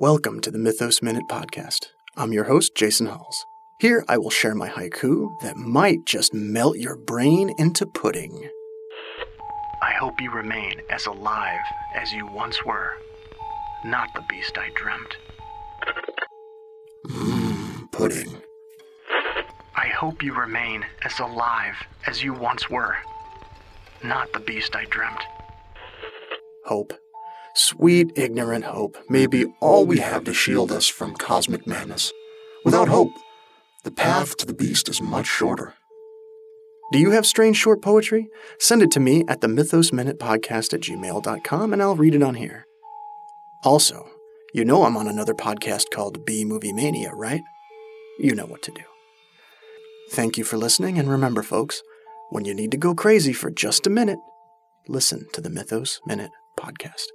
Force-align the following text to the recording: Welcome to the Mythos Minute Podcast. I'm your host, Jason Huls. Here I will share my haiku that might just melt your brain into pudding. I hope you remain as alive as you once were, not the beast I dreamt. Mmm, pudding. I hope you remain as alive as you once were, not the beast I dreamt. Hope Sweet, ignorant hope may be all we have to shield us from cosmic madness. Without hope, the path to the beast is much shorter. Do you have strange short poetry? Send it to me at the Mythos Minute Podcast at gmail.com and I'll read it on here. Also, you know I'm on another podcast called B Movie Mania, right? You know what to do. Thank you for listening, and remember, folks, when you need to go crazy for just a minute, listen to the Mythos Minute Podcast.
Welcome 0.00 0.38
to 0.42 0.52
the 0.52 0.60
Mythos 0.60 1.02
Minute 1.02 1.24
Podcast. 1.28 1.86
I'm 2.16 2.32
your 2.32 2.44
host, 2.44 2.76
Jason 2.76 3.06
Huls. 3.06 3.44
Here 3.80 4.04
I 4.06 4.16
will 4.16 4.30
share 4.30 4.54
my 4.54 4.68
haiku 4.68 5.28
that 5.42 5.56
might 5.56 6.06
just 6.06 6.32
melt 6.32 6.78
your 6.78 6.94
brain 6.94 7.52
into 7.58 7.84
pudding. 7.84 8.48
I 9.82 9.90
hope 9.90 10.20
you 10.20 10.30
remain 10.30 10.82
as 10.88 11.06
alive 11.06 11.58
as 11.96 12.12
you 12.12 12.28
once 12.28 12.64
were, 12.64 12.92
not 13.84 14.08
the 14.14 14.22
beast 14.28 14.56
I 14.56 14.70
dreamt. 14.76 15.16
Mmm, 17.08 17.90
pudding. 17.90 18.40
I 19.74 19.88
hope 19.88 20.22
you 20.22 20.32
remain 20.32 20.86
as 21.04 21.18
alive 21.18 21.74
as 22.06 22.22
you 22.22 22.34
once 22.34 22.70
were, 22.70 22.94
not 24.04 24.32
the 24.32 24.38
beast 24.38 24.76
I 24.76 24.84
dreamt. 24.84 25.24
Hope 26.66 26.92
Sweet, 27.58 28.12
ignorant 28.14 28.66
hope 28.66 28.96
may 29.08 29.26
be 29.26 29.44
all 29.58 29.84
we 29.84 29.98
have 29.98 30.22
to 30.22 30.32
shield 30.32 30.70
us 30.70 30.86
from 30.86 31.16
cosmic 31.16 31.66
madness. 31.66 32.12
Without 32.64 32.86
hope, 32.86 33.10
the 33.82 33.90
path 33.90 34.36
to 34.36 34.46
the 34.46 34.54
beast 34.54 34.88
is 34.88 35.02
much 35.02 35.26
shorter. 35.26 35.74
Do 36.92 37.00
you 37.00 37.10
have 37.10 37.26
strange 37.26 37.56
short 37.56 37.82
poetry? 37.82 38.28
Send 38.60 38.82
it 38.82 38.92
to 38.92 39.00
me 39.00 39.24
at 39.26 39.40
the 39.40 39.48
Mythos 39.48 39.92
Minute 39.92 40.20
Podcast 40.20 40.72
at 40.72 40.82
gmail.com 40.82 41.72
and 41.72 41.82
I'll 41.82 41.96
read 41.96 42.14
it 42.14 42.22
on 42.22 42.36
here. 42.36 42.64
Also, 43.64 44.08
you 44.54 44.64
know 44.64 44.84
I'm 44.84 44.96
on 44.96 45.08
another 45.08 45.34
podcast 45.34 45.90
called 45.92 46.24
B 46.24 46.44
Movie 46.44 46.72
Mania, 46.72 47.10
right? 47.12 47.42
You 48.20 48.36
know 48.36 48.46
what 48.46 48.62
to 48.62 48.70
do. 48.70 48.82
Thank 50.12 50.38
you 50.38 50.44
for 50.44 50.56
listening, 50.56 50.96
and 50.96 51.10
remember, 51.10 51.42
folks, 51.42 51.82
when 52.30 52.44
you 52.44 52.54
need 52.54 52.70
to 52.70 52.76
go 52.76 52.94
crazy 52.94 53.32
for 53.32 53.50
just 53.50 53.84
a 53.84 53.90
minute, 53.90 54.20
listen 54.86 55.26
to 55.32 55.40
the 55.40 55.50
Mythos 55.50 56.00
Minute 56.06 56.30
Podcast. 56.56 57.08